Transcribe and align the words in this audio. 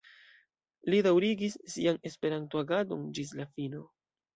Li 0.93 1.01
daŭrigis 1.09 1.59
sian 1.75 2.03
Esperanto-agadon 2.13 3.09
ĝis 3.21 3.41
la 3.41 3.51
fino. 3.57 3.89